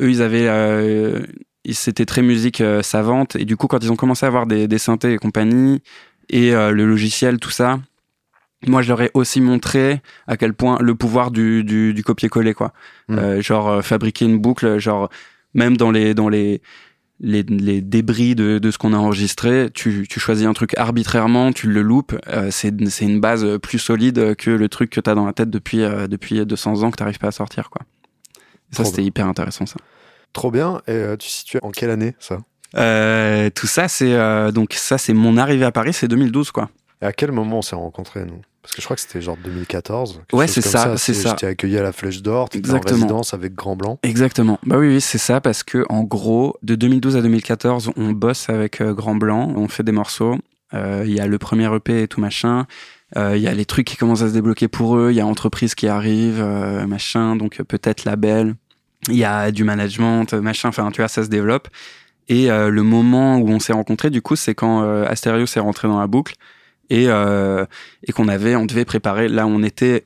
[0.00, 1.20] eux, ils avaient, euh,
[1.70, 3.36] c'était très musique euh, savante.
[3.36, 5.82] Et du coup, quand ils ont commencé à avoir des, des synthés et compagnie,
[6.28, 7.80] et euh, le logiciel, tout ça,
[8.66, 12.54] moi, je leur ai aussi montré à quel point le pouvoir du, du, du copier-coller,
[12.54, 12.72] quoi.
[13.08, 13.40] Hmm.
[13.40, 15.08] genre, fabriquer une boucle, genre,
[15.54, 16.60] même dans les, dans les,
[17.20, 21.52] les, les débris de, de ce qu'on a enregistré, tu, tu choisis un truc arbitrairement,
[21.52, 22.14] tu le loupes,
[22.50, 25.78] c'est une base plus solide que le truc que tu as dans la tête depuis,
[26.08, 27.70] depuis 200 ans que tu n'arrives pas à sortir.
[27.70, 27.82] Quoi.
[28.70, 29.76] Ça, c'était hyper intéressant, ça.
[30.32, 30.82] Trop bien.
[30.86, 32.38] Et euh, tu situes en quelle année, ça?
[32.76, 36.68] Euh, Tout ça, c'est euh, donc ça, c'est mon arrivée à Paris, c'est 2012, quoi.
[37.00, 38.42] Et à quel moment on s'est rencontrés, nous?
[38.66, 40.22] Parce que je crois que c'était genre 2014.
[40.32, 41.30] Ouais, c'est ça, c'est ça.
[41.30, 43.98] J'étais accueilli à la Flèche d'Or, en résidence avec Grand Blanc.
[44.02, 44.58] Exactement.
[44.66, 48.48] Bah oui, oui, c'est ça, parce que en gros, de 2012 à 2014, on bosse
[48.48, 50.36] avec Grand Blanc, on fait des morceaux.
[50.72, 52.66] Il y a le premier EP et tout machin.
[53.16, 55.10] Il y a les trucs qui commencent à se débloquer pour eux.
[55.12, 57.36] Il y a entreprise qui arrive, machin.
[57.36, 58.56] Donc peut-être label
[59.08, 61.68] il y a du management, machin, enfin, tu vois, ça se développe.
[62.28, 65.60] Et euh, le moment où on s'est rencontrés, du coup, c'est quand euh, Asterios s'est
[65.60, 66.34] rentré dans la boucle
[66.90, 67.64] et, euh,
[68.04, 69.28] et qu'on avait, on devait préparer.
[69.28, 70.04] Là, on était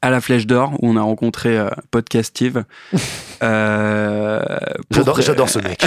[0.00, 2.64] à la Flèche d'Or où on a rencontré euh, Podcastive.
[3.40, 5.84] j'adore, j'adore ce mec.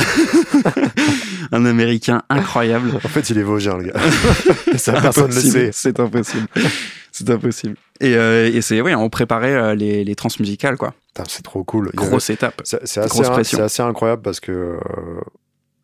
[1.51, 2.91] un Américain incroyable.
[2.95, 3.99] En fait, il est vosgien, le gars.
[4.77, 5.69] Ça, personne ne le sait.
[5.73, 6.47] C'est impossible.
[7.11, 7.75] C'est impossible.
[8.01, 10.93] Et, et c'est, oui, on préparait les, les trans musicales, quoi
[11.27, 11.91] c'est trop cool.
[11.93, 12.61] Grosse étape.
[12.63, 12.99] C'est assez,
[13.59, 14.79] assez, incroyable parce que euh,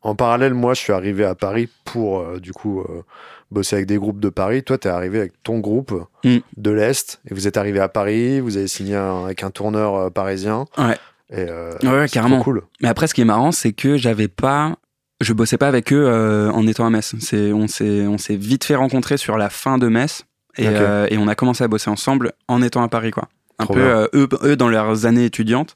[0.01, 3.03] en parallèle, moi, je suis arrivé à Paris pour euh, du coup euh,
[3.51, 4.63] bosser avec des groupes de Paris.
[4.63, 6.37] Toi, tu es arrivé avec ton groupe mm.
[6.57, 8.39] de l'Est et vous êtes arrivé à Paris.
[8.39, 10.65] Vous avez signé avec un tourneur parisien.
[10.77, 10.97] Ouais.
[11.33, 11.45] Et,
[11.87, 12.41] ouais, carrément.
[12.41, 12.63] cool.
[12.81, 14.75] Mais après, ce qui est marrant, c'est que j'avais pas.
[15.21, 17.13] Je bossais pas avec eux en étant à Metz.
[17.33, 20.23] On s'est vite fait rencontrer sur la fin de Metz.
[20.57, 23.29] Et, et on a commencé à bosser ensemble en étant à Paris, quoi
[23.61, 25.75] un peu euh, eux, eux, dans leurs années étudiantes.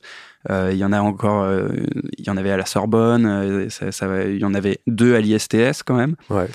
[0.50, 1.70] Euh, il y en a encore, euh,
[2.18, 5.22] il y en avait à la Sorbonne, ça, ça, il y en avait deux à
[5.22, 6.16] l'ISTS quand même.
[6.30, 6.48] Ouais.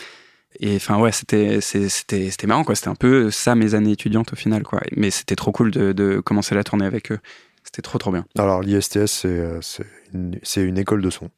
[0.59, 2.75] Et enfin ouais, c'était c'était c'était marrant quoi.
[2.75, 4.81] C'était un peu ça mes années étudiantes au final quoi.
[4.97, 7.19] Mais c'était trop cool de, de commencer la tournée avec eux.
[7.65, 8.25] C'était trop trop bien.
[8.39, 11.31] Alors l'ISTS c'est c'est une, une école de son.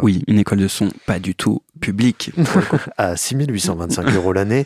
[0.00, 2.30] Oui, une école de son pas du tout publique.
[2.96, 4.64] à 6825 euros l'année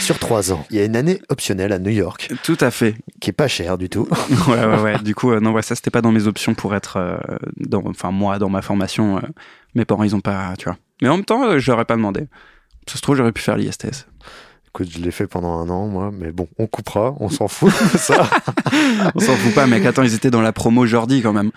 [0.00, 0.64] sur 3 ans.
[0.70, 2.32] Il y a une année optionnelle à New York.
[2.42, 2.96] Tout à fait.
[3.20, 4.08] Qui est pas cher du tout.
[4.48, 4.98] ouais, ouais, ouais.
[4.98, 7.16] Du coup, euh, non, ouais, ça c'était pas dans mes options pour être, euh,
[7.56, 9.20] dans, enfin moi dans ma formation, euh,
[9.74, 10.76] mes parents ils ont pas, tu vois.
[11.02, 12.26] Mais en même temps, je leur ai pas demandé.
[12.88, 14.06] Ça se trouve, j'aurais pu faire l'ISTS.
[14.68, 17.72] Écoute, je l'ai fait pendant un an, moi, mais bon, on coupera, on s'en fout
[17.96, 18.28] ça.
[19.14, 19.84] on s'en fout pas, mec.
[19.84, 21.50] Attends, ils étaient dans la promo Jordi quand même.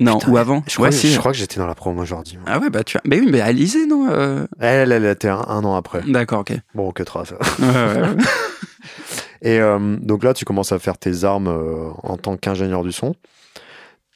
[0.00, 0.62] Non, Putain, ou avant?
[0.68, 1.10] Je ouais, crois, si.
[1.12, 2.38] je crois que j'étais dans la promo aujourd'hui.
[2.46, 3.00] Ah ouais, bah tu as.
[3.04, 6.00] Mais oui, mais Alizé, non euh, Elle, elle était un, un an après.
[6.06, 6.52] D'accord, ok.
[6.74, 7.32] Bon, que trace.
[7.58, 8.16] Ouais, ouais, ouais.
[9.42, 12.92] Et euh, donc là, tu commences à faire tes armes euh, en tant qu'ingénieur du
[12.92, 13.14] son.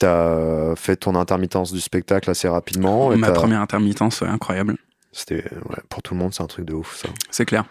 [0.00, 3.12] Tu as fait ton intermittence du spectacle assez rapidement.
[3.12, 4.76] et Ma t'as- première intermittence, ouais, incroyable.
[5.18, 7.08] C'était ouais, pour tout le monde, c'est un truc de ouf ça.
[7.30, 7.64] C'est clair.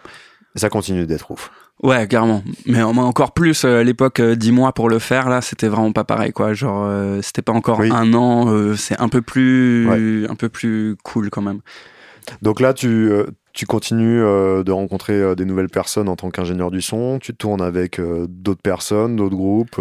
[0.54, 1.50] Et ça continue d'être ouf.
[1.82, 2.42] Ouais, carrément.
[2.64, 5.68] Mais en- encore plus, euh, à l'époque, euh, 10 mois pour le faire, là, c'était
[5.68, 6.54] vraiment pas pareil, quoi.
[6.54, 7.90] Genre, euh, c'était pas encore Oui.
[7.92, 9.86] un an, euh, c'est un peu plus,
[10.28, 11.60] un peu plus cool quand même.
[12.42, 16.80] Donc là, tu, euh, tu continues de rencontrer des nouvelles personnes en tant qu'ingénieur du
[16.82, 17.18] son.
[17.20, 19.80] Tu tournes avec d'autres personnes, d'autres groupes.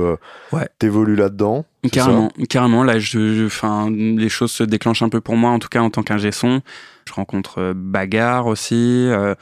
[0.52, 0.68] Ouais.
[0.80, 1.66] T'évolues là-dedans.
[1.92, 2.84] Carrément, carrément.
[2.84, 5.90] Là, je, je- les choses se déclenchent un peu pour moi, en tout cas en
[5.90, 6.62] tant qu'ingé son.
[7.08, 8.74] Je rencontre euh, Bagarre aussi.
[9.10, 9.36] euh,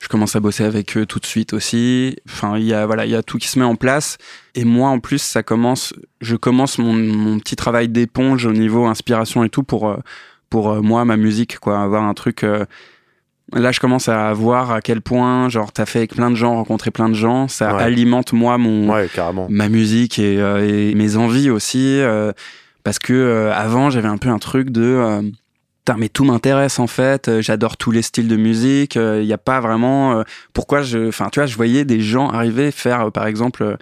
[0.00, 2.16] je commence à bosser avec eux tout de suite aussi.
[2.26, 4.16] Enfin, il y a voilà, il y a tout qui se met en place.
[4.54, 5.92] Et moi, en plus, ça commence.
[6.22, 9.98] Je commence mon, mon petit travail d'éponge au niveau inspiration et tout pour euh,
[10.48, 11.80] pour moi ma musique, quoi.
[11.82, 12.44] Avoir un truc.
[13.52, 16.54] Là, je commence à voir à quel point, genre, t'as fait avec plein de gens,
[16.54, 17.82] rencontré plein de gens, ça Ouais.
[17.82, 19.08] alimente moi mon, Ouais,
[19.48, 22.30] ma musique et, euh, et mes envies aussi euh,
[22.84, 25.22] parce que euh, avant j'avais un peu un truc de euh,
[25.98, 29.38] mais tout m'intéresse en fait euh, j'adore tous les styles de musique il n'y a
[29.38, 33.10] pas vraiment euh, pourquoi je enfin tu vois je voyais des gens arriver faire euh,
[33.10, 33.76] par exemple euh,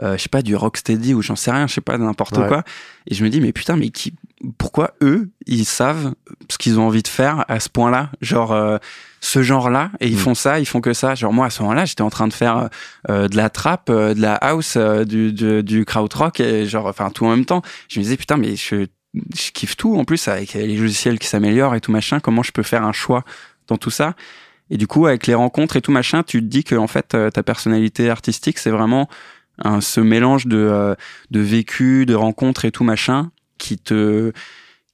[0.00, 2.46] euh, je sais pas du rocksteady ou j'en sais rien je sais pas n'importe Ouais.
[2.46, 2.62] quoi
[3.08, 4.14] et je me dis mais putain mais qui
[4.56, 6.14] pourquoi eux ils savent
[6.48, 8.78] ce qu'ils ont envie de faire à ce point là genre euh,
[9.20, 10.18] ce genre là et ils Mm.
[10.18, 12.28] font ça ils font que ça genre moi à ce moment là j'étais en train
[12.28, 12.68] de faire
[13.10, 16.86] euh, de la trap, euh, de la house, euh, du, du, du krautrock, et genre,
[16.86, 17.62] enfin, tout en même temps.
[17.88, 18.86] Je me disais, putain, mais je,
[19.34, 22.20] je kiffe tout en plus avec les logiciels qui s'améliorent et tout machin.
[22.20, 23.24] Comment je peux faire un choix
[23.66, 24.14] dans tout ça
[24.70, 27.14] Et du coup, avec les rencontres et tout machin, tu te dis que en fait,
[27.14, 29.08] euh, ta personnalité artistique, c'est vraiment
[29.58, 30.94] un, ce mélange de, euh,
[31.30, 34.32] de vécu, de rencontres et tout machin qui te,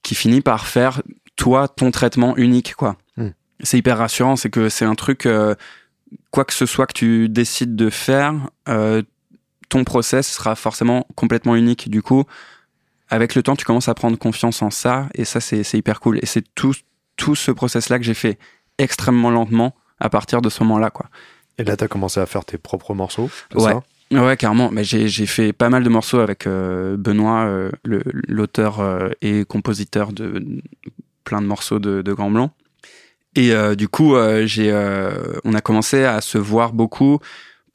[0.03, 1.01] qui finit par faire
[1.35, 2.97] toi ton traitement unique, quoi.
[3.17, 3.29] Hmm.
[3.61, 5.25] C'est hyper rassurant, c'est que c'est un truc.
[5.25, 5.55] euh,
[6.31, 8.33] quoi que ce soit que tu décides de faire,
[8.69, 9.01] euh,
[9.69, 11.89] ton process sera forcément complètement unique.
[11.89, 12.25] Du coup,
[13.09, 16.17] avec le temps, tu commences à prendre confiance en ça, et ça, c'est hyper cool.
[16.21, 16.73] Et c'est tout,
[17.17, 18.39] tout ce process-là que j'ai fait
[18.77, 21.07] extrêmement lentement à partir de ce moment-là, quoi.
[21.57, 23.29] Et là, t'as commencé à faire tes propres morceaux.
[23.53, 23.71] Ouais.
[23.71, 23.81] ça?
[24.11, 24.71] Ouais, carrément.
[24.71, 30.11] Mais j'ai fait pas mal de morceaux avec euh, Benoît, euh, l'auteur euh, et compositeur
[30.11, 30.61] de
[31.23, 32.51] plein de morceaux de, de Grand Blanc.
[33.35, 34.15] Et euh, du coup,
[34.45, 34.71] j'ai,
[35.43, 37.19] on a commencé à se voir beaucoup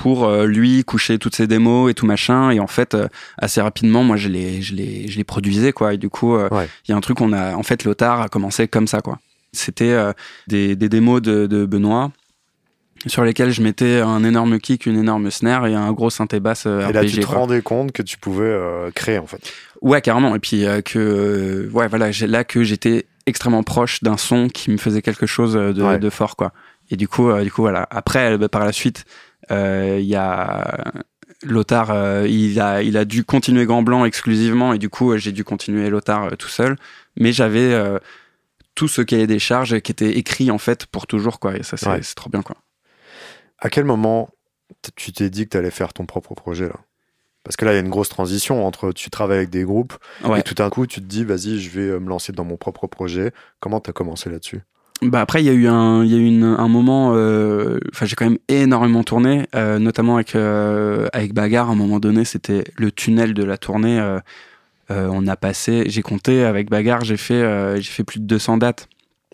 [0.01, 2.51] pour euh, lui coucher toutes ses démos et tout machin.
[2.51, 5.93] Et en fait, euh, assez rapidement, moi, je les, je les, je les produisais quoi.
[5.93, 6.69] Et du coup, euh, il Ouais.
[6.89, 9.19] y a un truc on a, en fait, Lothar a commencé comme ça quoi.
[9.53, 9.95] C'était
[10.47, 12.13] des, des démos de, de Benoît
[13.07, 16.65] sur lesquels je mettais un énorme kick, une énorme snare et un gros synthé basse
[16.67, 17.37] Et là, tu te quoi.
[17.41, 18.57] rendais compte que tu pouvais
[18.95, 19.53] créer en fait.
[19.83, 20.35] Ouais, carrément.
[20.35, 24.77] Et puis que ouais, voilà, j'ai là que j'étais extrêmement proche d'un son qui me
[24.79, 25.99] faisait quelque chose de, Ouais.
[25.99, 26.53] de fort, quoi.
[26.93, 27.87] Et du coup, euh, du coup, voilà.
[27.91, 29.05] Après, bah, par la suite,
[29.51, 30.93] il y a
[31.43, 35.17] Lothar, euh, il a, il a dû continuer Grand Blanc exclusivement, et du coup, euh,
[35.19, 36.77] j'ai dû continuer Lothar euh, tout seul.
[37.19, 37.99] Mais j'avais euh,
[38.75, 41.57] tout ce cahier des charges qui était écrit en fait pour toujours, quoi.
[41.57, 42.01] Et ça, c'est Ouais.
[42.15, 42.57] trop bien, quoi.
[43.59, 44.31] À quel moment
[44.97, 46.77] tu t'es dit que tu allais faire ton propre projet là?
[47.43, 49.95] Parce que là, il y a une grosse transition entre tu travailles avec des groupes
[50.25, 50.41] Ouais.
[50.41, 52.59] et tout d'un coup, tu te dis, vas-y, je vais euh, me lancer dans mon
[52.59, 53.33] propre projet.
[53.61, 54.61] Comment tu as commencé là-dessus?
[55.03, 57.13] Bah après, il y a eu un, il y a eu une- un moment.
[57.15, 61.71] euh, Enfin, j'ai quand même énormément tourné, euh, notamment avec euh, avec Bagarre.
[61.71, 63.99] À un moment donné, c'était le tunnel de la tournée.
[63.99, 64.19] euh,
[64.91, 68.27] euh, on a passé, j'ai compté avec Bagarre, j'ai fait euh, j'ai fait plus de
[68.27, 68.89] 200 dates.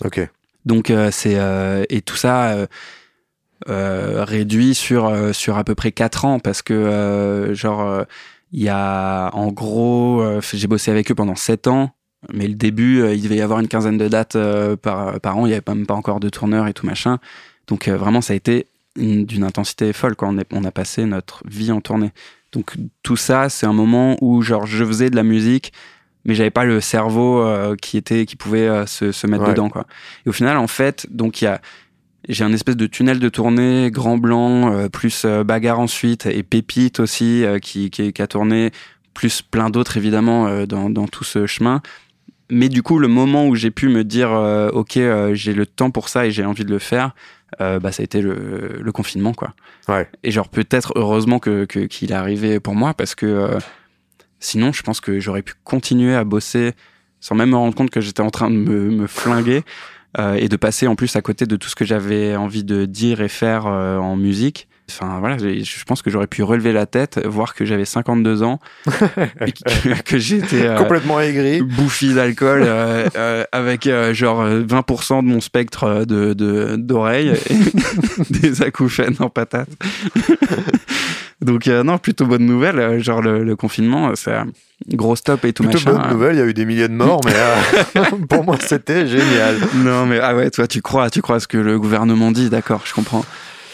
[0.05, 0.21] Ok.
[0.67, 2.67] Donc euh, c'est euh, et tout ça
[3.67, 8.05] réduit sur sur à peu près 4 ans parce que euh, genre
[8.53, 11.91] il y a en gros euh, j'ai bossé avec eux pendant 7 ans
[12.33, 15.37] mais le début euh, il devait y avoir une quinzaine de dates euh, par par
[15.37, 15.47] an.
[15.47, 17.19] Il y avait même pas encore de tourneurs et tout machin.
[17.67, 20.29] Donc euh, vraiment ça a été une- d'une intensité folle quoi.
[20.29, 22.13] On, est, on a passé notre vie en tournée.
[22.53, 25.73] Donc tout ça c'est un moment où genre je faisais de la musique
[26.25, 27.45] mais j'avais pas le cerveau
[27.81, 29.51] qui était qui pouvait se, se mettre Ouais.
[29.51, 29.87] dedans quoi.
[30.25, 31.61] Et au final en fait donc il y a
[32.29, 37.45] j'ai un espèce de tunnel de tournée, Grand Blanc, plus Bagarre ensuite, et Pépite aussi,
[37.63, 38.73] qui, qui, qui a tourné,
[39.15, 41.83] plus plein d'autres évidemment dans, dans tout ce chemin.
[42.51, 45.67] Mais du coup, le moment où j'ai pu me dire, euh, ok, euh, j'ai le
[45.67, 47.11] temps pour ça et j'ai envie de le faire,
[47.61, 49.55] euh, bah, ça a été le, le confinement, quoi.
[49.89, 50.09] Ouais.
[50.23, 53.59] Et genre, peut-être heureusement que que- qu'il est arrivé pour moi, parce que euh,
[54.41, 56.73] sinon, je pense que j'aurais pu continuer à bosser
[57.21, 59.63] sans même me rendre compte que j'étais en train de me, me flinguer
[60.19, 62.85] euh, et de passer en plus à côté de tout ce que j'avais envie de
[62.85, 64.69] dire et faire euh, en musique.
[64.89, 68.61] Enfin voilà, je pense que j'aurais pu relever la tête, voir que j'avais 52 ans,
[69.45, 69.53] et
[70.03, 72.67] que, j'étais complètement aigri, bouffi d'alcool,
[73.53, 77.33] avec genre 20% de mon spectre de d'oreilles,
[78.31, 79.69] des acouphènes en patate.
[81.43, 82.99] Donc non, plutôt bonne nouvelle.
[83.01, 84.35] Genre le, confinement, c'est
[84.93, 86.01] gros stop et tout plutôt machin.
[86.01, 86.37] bonne nouvelle.
[86.37, 89.57] Il y a eu des milliers de morts, mais pour moi c'était génial.
[89.77, 92.49] Non mais ah ouais, toi tu crois, tu crois à ce que le gouvernement dit,
[92.49, 93.25] d'accord, je comprends.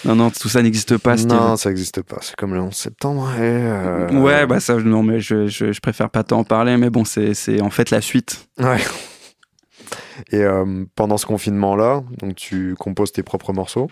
[0.04, 1.16] Non, non, tout ça n'existe pas.
[1.16, 2.18] Non, ça n'existe pas.
[2.20, 3.30] C'est comme le 11 septembre.
[3.38, 7.60] Euh, ouais, bah ça, non, mais je, je, préfère pas t'en parler, mais bon, c'est
[7.60, 8.48] en fait la suite.
[8.58, 8.78] Ouais.
[10.30, 13.90] Et euh, pendant ce confinement-là, donc tu composes tes propres morceaux?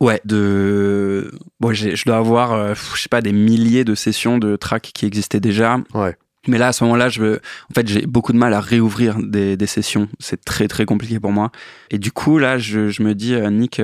[0.00, 1.30] Ouais, de.
[1.60, 5.06] Bon, je dois avoir, euh, je sais pas, des milliers de sessions de tracks qui
[5.06, 5.78] existaient déjà.
[5.94, 6.16] Ouais.
[6.46, 7.40] Mais là, à ce moment-là, je veux...
[7.70, 10.08] en fait, j'ai beaucoup de mal à réouvrir des, des sessions.
[10.18, 11.50] C'est très, très compliqué pour moi.
[11.90, 13.80] Et du coup, là, je, je me dis, Nick,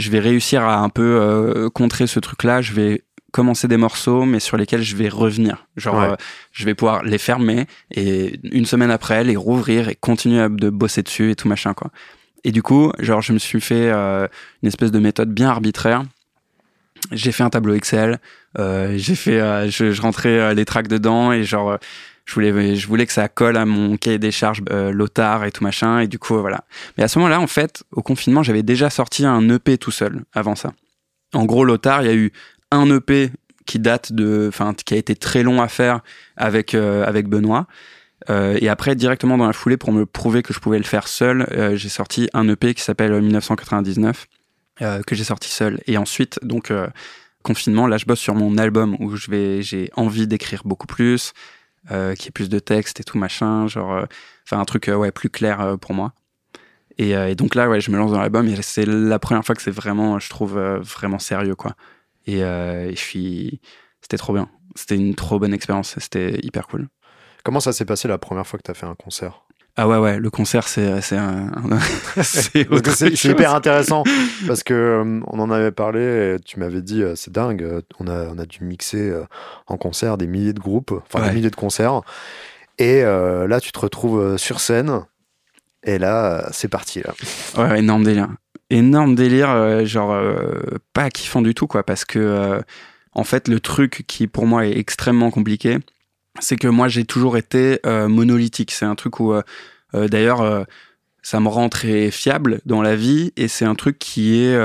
[0.00, 2.62] je vais réussir à un peu euh, contrer ce truc-là.
[2.62, 5.66] Je vais commencer des morceaux, mais sur lesquels je vais revenir.
[5.76, 6.14] Genre, euh,
[6.52, 10.70] je vais pouvoir les fermer et une semaine après les rouvrir et continuer à, de
[10.70, 11.90] bosser dessus et tout machin quoi.
[12.42, 14.26] Et du coup, genre, je me suis fait euh,
[14.62, 16.02] une espèce de méthode bien arbitraire.
[17.12, 18.18] J'ai fait un tableau Excel.
[18.56, 21.78] j'ai fait, je, je, rentrais les tracks dedans et genre
[22.30, 26.00] je voulais, que ça colle à mon cahier des charges euh, Lothar et tout machin.
[26.00, 26.64] Et du coup, voilà.
[26.96, 30.22] Mais à ce moment-là, en fait, au confinement, j'avais déjà sorti un EP tout seul
[30.32, 30.72] avant ça.
[31.34, 32.32] En gros, Lothar, il y a eu
[32.70, 33.30] un EP
[33.66, 36.00] qui date de, enfin, qui a été très long à faire
[36.36, 37.66] avec euh, avec Benoît.
[38.28, 41.08] Euh, et après, directement dans la foulée, pour me prouver que je pouvais le faire
[41.08, 44.26] seul, euh, j'ai sorti un EP qui s'appelle 1999,
[44.82, 45.80] euh, que j'ai sorti seul.
[45.86, 46.72] Et ensuite, donc
[47.42, 51.32] confinement, là, je bosse sur mon album où j'ai envie d'écrire beaucoup plus.
[51.90, 54.04] Euh, qui ait plus de texte et tout machin, genre, euh,
[54.44, 56.12] enfin un truc euh, ouais plus clair pour moi.
[56.98, 59.54] Et, et, donc là, ouais, je me lance dans l'album et c'est la première fois
[59.54, 61.74] que c'est vraiment, je trouve vraiment sérieux quoi.
[62.26, 63.62] Et, et je suis,
[64.02, 64.50] c'était trop bien.
[64.74, 65.98] C'était une trop bonne expérience.
[65.98, 66.88] C'était hyper cool.
[67.42, 69.46] Comment ça s'est passé la première fois que tu as fait un concert?
[69.76, 71.18] Ah ouais, ouais, le concert, c'est c'est
[72.22, 74.02] c'est hyper intéressant
[74.46, 76.00] parce que euh, on en avait parlé.
[76.00, 77.62] Et tu m'avais dit, euh, c'est dingue.
[77.62, 79.12] Euh, on a on a dû mixer
[79.66, 82.02] en concert des milliers de groupes, enfin des milliers de concerts.
[82.78, 85.02] Et là, tu te retrouves sur scène.
[85.82, 87.14] Et là, c'est parti là.
[87.56, 88.28] Ouais, énorme délire,
[88.68, 89.86] énorme délire.
[89.86, 90.20] genre
[90.92, 92.60] pas kiffant du tout quoi, parce que
[93.12, 95.78] en fait, le truc qui pour moi est extrêmement compliqué
[96.38, 98.70] c'est que moi j'ai toujours été euh, monolithique.
[98.70, 99.42] C'est un truc où, euh,
[99.94, 100.66] euh, d'ailleurs,
[101.22, 104.58] ça me rend très fiable dans la vie et c'est un truc qui est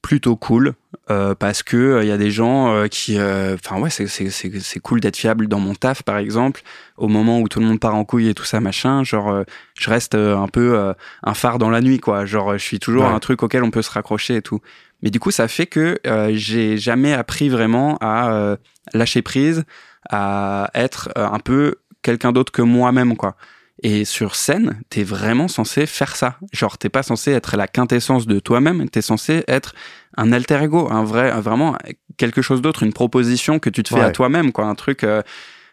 [0.00, 0.74] plutôt cool
[1.06, 5.48] parce que il y a des gens qui, enfin ouais, c'est c'est cool d'être fiable
[5.48, 6.62] dans mon taf par exemple.
[6.96, 9.90] Au moment où tout le monde part en couille et tout ça machin, genre je
[9.90, 12.24] reste un peu un phare dans la nuit quoi.
[12.24, 14.60] Genre je suis toujours un truc auquel on peut se raccrocher et tout.
[15.02, 15.98] Mais du coup ça fait que
[16.30, 18.56] j'ai jamais appris vraiment à
[18.94, 19.64] lâcher prise
[20.10, 23.36] à être euh, un peu quelqu'un d'autre que moi-même, quoi.
[23.82, 26.38] Et sur scène, t'es vraiment censé faire ça.
[26.52, 29.74] Genre, t'es pas censé être la quintessence de toi-même, t'es censé être
[30.16, 31.76] un alter ego, un vrai, vraiment
[32.16, 35.22] quelque chose d'autre, une proposition que tu te fais à toi-même, quoi, un truc euh,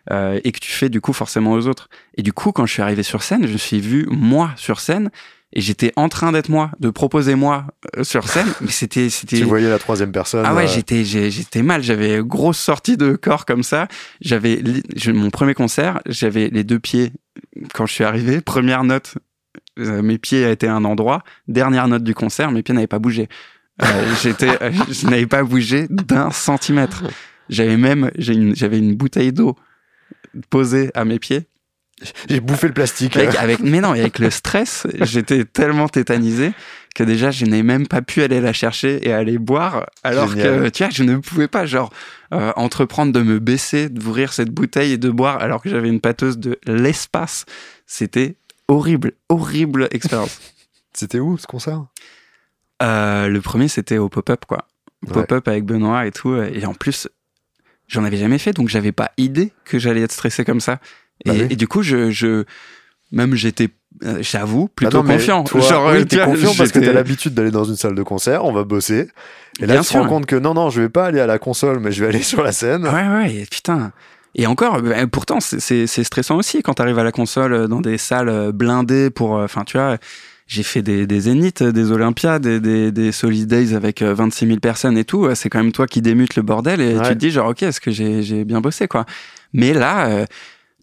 [0.09, 1.89] euh, et que tu fais du coup forcément aux autres.
[2.17, 4.79] Et du coup, quand je suis arrivé sur scène, je me suis vu moi sur
[4.79, 5.11] scène
[5.53, 7.65] et j'étais en train d'être moi, de proposer moi
[7.97, 9.37] euh, sur scène, mais c'était c'était.
[9.37, 10.43] Tu voyais la troisième personne.
[10.45, 13.87] Ah ouais, euh, j'étais j'étais mal, j'avais grosse sortie de corps comme ça.
[14.21, 14.61] J'avais
[15.07, 17.11] mon premier concert, j'avais les deux pieds
[17.73, 18.41] quand je suis arrivé.
[18.41, 19.15] Première note,
[19.79, 21.23] euh, mes pieds étaient à un endroit.
[21.47, 23.27] Dernière note du concert, mes pieds n'avaient pas bougé.
[24.21, 24.59] j'étais,
[24.89, 27.03] je n'avais pas bougé d'un centimètre.
[27.49, 29.57] J'avais même j'avais une bouteille d'eau
[30.49, 31.47] posée à mes pieds
[32.29, 33.15] j'ai bouffé le plastique.
[33.17, 36.53] Avec, mais non, avec le stress, j'étais tellement tétanisé
[36.95, 40.69] que déjà je n'ai même pas pu aller la chercher et aller boire, alors que
[40.69, 41.91] tu vois, je ne pouvais pas genre
[42.33, 46.01] euh, entreprendre de me baisser, d'ouvrir cette bouteille et de boire, alors que j'avais une
[46.01, 47.45] pâteuse de l'espace.
[47.85, 48.35] C'était
[48.67, 50.39] horrible, horrible expérience.
[50.93, 51.85] C'était où ce concert?
[52.83, 54.67] Euh, Le premier, c'était au pop-up quoi.
[55.07, 57.07] Pop-up avec Benoît et tout, et en plus,
[57.87, 60.79] j'en avais jamais fait, donc j'avais pas idée que j'allais être stressé comme ça.
[61.25, 62.45] Bah et, du coup, je, je
[63.11, 63.69] même j'étais,
[64.03, 65.43] euh, j'avoue, bah plutôt confiant.
[65.43, 68.45] Toi, Genre, oui, t'es confiant parce que t'as l'habitude d'aller dans une salle de concert,
[68.45, 69.07] on va bosser.
[69.59, 71.39] Et là, tu te rends compte que non, non, je vais pas aller à la
[71.39, 72.85] console, mais je vais aller sur la scène.
[72.85, 73.91] Ouais, ouais, putain.
[74.33, 77.97] Et encore, bah, pourtant, c'est stressant aussi quand t'arrives à la console euh, dans des
[77.97, 79.97] salles euh, blindées pour, enfin, tu vois,
[80.47, 84.59] j'ai fait des, des Zéniths, des Olympiades, des, des, des Solid Days avec 26 000
[84.59, 85.27] personnes et tout.
[85.35, 87.79] C'est quand même toi qui démutes le bordel et tu te dis genre, ok, est-ce
[87.81, 89.05] que j'ai bien bossé, quoi.
[89.53, 90.25] Mais là,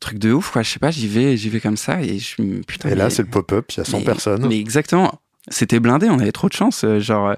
[0.01, 2.61] truc de ouf quoi je sais pas j'y vais j'y vais comme ça et je
[2.63, 6.09] putain et là c'est le pop-up il y a 100 personnes mais exactement c'était blindé
[6.09, 7.35] on avait trop de chance euh, genre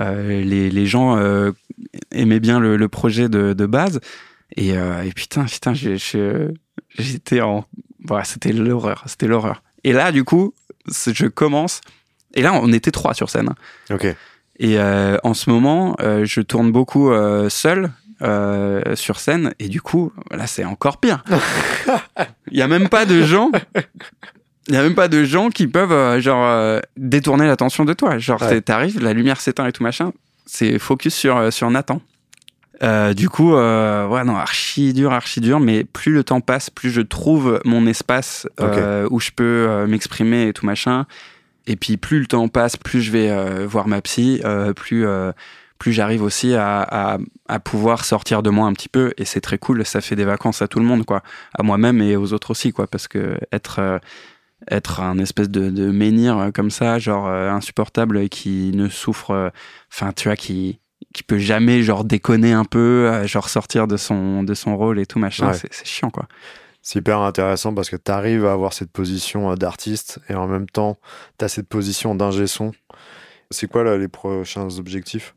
[0.00, 1.52] euh, les, les, gens euh,
[2.10, 4.00] aimait bien le, le projet de, de base.
[4.56, 7.64] Et, et putain, putain, j'étais en,
[8.04, 9.62] voilà, c'était l'horreur, c'était l'horreur.
[9.84, 10.54] Et là, du coup,
[10.88, 11.80] je commence.
[12.34, 13.50] Et là, on était trois sur scène.
[13.90, 14.06] Ok.
[14.58, 17.10] Et en ce moment, je tourne beaucoup
[18.22, 19.52] euh, sur scène.
[19.58, 21.24] Et du coup, là, c'est encore pire.
[22.50, 23.50] Il y a même pas de gens.
[24.68, 28.18] Il y a même pas de gens qui peuvent genre détourner l'attention de toi.
[28.18, 30.12] Genre, t'arrives, la lumière s'éteint et tout machin.
[30.46, 32.00] C'est focus sur sur Nathan.
[32.82, 36.68] Euh, du coup, euh, ouais, non, archi dur, archi dur, mais plus le temps passe,
[36.68, 41.06] plus je trouve mon espace euh, où je peux euh, m'exprimer et tout machin.
[41.68, 44.42] Et puis plus le temps passe, plus je vais euh, voir ma psy,
[44.74, 45.06] plus
[45.82, 47.18] plus j'arrive aussi à, à,
[47.48, 49.12] à, pouvoir sortir de moi un petit peu.
[49.18, 51.22] Et c'est très cool, ça fait des vacances à tout le monde, quoi,
[51.58, 54.00] à moi-même et aux autres aussi, quoi, parce que être
[54.70, 59.50] être un espèce de, de menhir comme ça, genre insupportable, qui ne souffre,
[59.90, 60.78] enfin, tu vois, qui
[61.12, 64.98] qui peut jamais genre déconner un peu, euh, genre sortir de son de son rôle
[64.98, 65.52] et tout machin.
[65.52, 66.26] C'est chiant quoi.
[66.80, 70.48] C'est hyper intéressant parce que tu arrives à avoir cette position euh, d'artiste et en
[70.48, 70.98] même temps
[71.38, 72.72] tu as cette position d'ingé son.
[73.50, 75.34] C'est quoi là les prochains objectifs?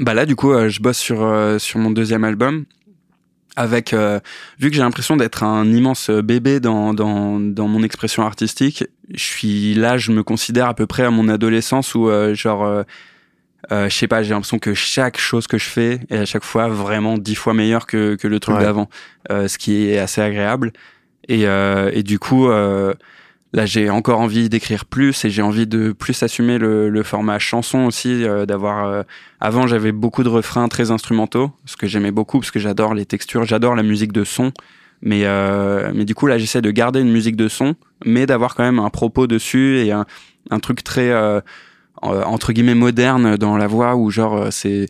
[0.00, 1.18] Bah là du coup euh, je bosse sur
[1.58, 2.64] sur mon deuxième album
[3.56, 8.84] avec vu que j'ai l'impression d'être un immense bébé dans, dans, dans mon expression artistique,
[9.12, 12.84] je suis là, je me considère à peu près à mon adolescence où genre
[13.72, 16.44] euh, je sais pas, j'ai l'impression que chaque chose que je fais est à chaque
[16.44, 18.88] fois vraiment dix fois meilleure que, que le truc d'avant,
[19.30, 20.72] euh, ce qui est assez agréable.
[21.28, 22.94] Et, euh, et du coup, euh,
[23.52, 27.38] là, j'ai encore envie d'écrire plus et j'ai envie de plus assumer le, le format
[27.38, 28.86] chanson aussi, euh, d'avoir.
[28.86, 29.02] Euh,
[29.40, 33.06] avant, j'avais beaucoup de refrains très instrumentaux, ce que j'aimais beaucoup parce que j'adore les
[33.06, 34.52] textures, j'adore la musique de son.
[35.00, 35.26] Mais
[35.94, 38.80] mais du coup, là, j'essaie de garder une musique de son, mais d'avoir quand même
[38.80, 40.06] un propos dessus et un,
[40.50, 41.12] un truc très
[42.04, 44.88] euh, entre guillemets moderne dans la voix où genre euh, c'est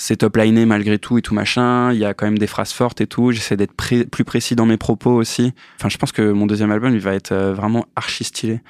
[0.00, 1.92] c'est top liné malgré tout et tout machin.
[1.92, 3.32] Il y a quand même des phrases fortes et tout.
[3.32, 5.52] J'essaie d'être plus précis dans mes propos aussi.
[5.76, 8.60] Enfin, je pense que mon deuxième album, il va être euh, vraiment archi stylé.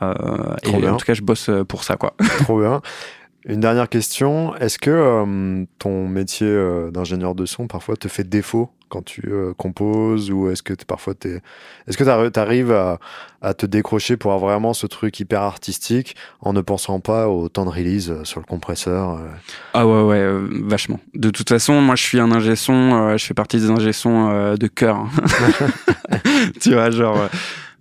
[0.00, 2.16] Euh, et en tout cas, je bosse pour ça, quoi.
[2.40, 2.80] Trop bien.
[3.44, 4.54] Une dernière question.
[4.56, 6.48] Est-ce que ton métier
[6.92, 10.84] d'ingénieur de son parfois te fait défaut quand tu euh, composes ou est-ce que es,
[10.86, 11.40] parfois t'es
[11.88, 12.98] est-ce que tu arrives à,
[13.40, 17.48] à, te décrocher pour avoir vraiment ce truc hyper artistique en ne pensant pas au
[17.48, 19.28] temps de release euh, sur le compresseur euh?
[19.72, 20.28] Ah ouais ouais
[20.64, 21.00] vachement.
[21.14, 24.66] De toute façon, moi je suis un ingé son, je fais partie des ingé de
[24.66, 24.96] cœur.
[24.96, 25.08] Hein.
[26.60, 27.18] tu vois genre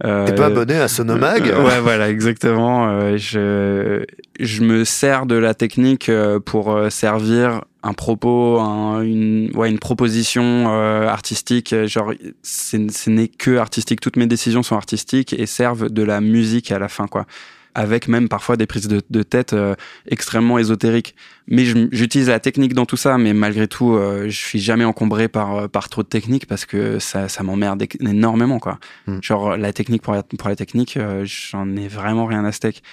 [0.03, 2.89] euh, T'es pas abonné à Sonomag Ouais, voilà, exactement.
[2.89, 4.03] Euh, je,
[4.39, 6.11] je me sers de la technique
[6.45, 11.73] pour servir un propos, une, ouais, une proposition euh, artistique.
[11.85, 14.01] Genre, ce n'est que artistique.
[14.01, 17.25] Toutes mes décisions sont artistiques et servent de la musique à la fin, quoi.
[17.73, 19.75] Avec même parfois des prises de, de tête euh,
[20.07, 21.15] extrêmement ésotériques.
[21.47, 25.27] Mais j'utilise la technique dans tout ça, mais malgré tout, euh, je suis jamais encombré
[25.27, 28.79] par, par trop de technique parce que ça, ça m'emmerde énormément, quoi.
[29.07, 29.19] Hmm.
[29.21, 32.83] Genre, la technique pour la, pour la technique, j'en ai vraiment rien à steak.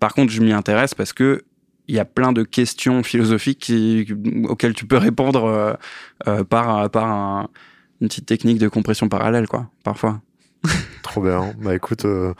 [0.00, 1.42] Par contre, je m'y intéresse parce que
[1.88, 4.06] il y a plein de questions philosophiques qui,
[4.44, 5.72] auxquelles tu peux répondre euh,
[6.28, 7.48] euh par, par un,
[8.00, 10.20] une petite technique de compression parallèle, quoi, parfois.
[11.02, 11.54] Trop bien.
[11.58, 12.34] Bah écoute, euh,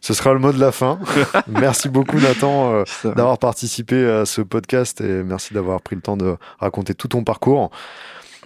[0.00, 0.98] ce sera le mot de la fin.
[1.48, 6.16] merci beaucoup Nathan euh, d'avoir participé à ce podcast et merci d'avoir pris le temps
[6.16, 7.70] de raconter tout ton parcours.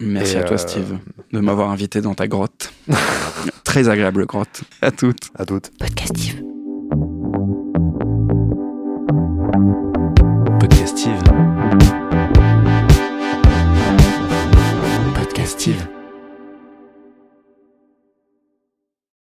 [0.00, 0.54] Merci à toi.
[0.54, 0.98] Euh, Steve
[1.32, 2.72] de m'avoir invité dans ta grotte.
[3.64, 4.62] Très agréable grotte.
[4.80, 5.30] À toutes.
[5.36, 5.70] À toutes.
[5.78, 6.42] Podcast Steve.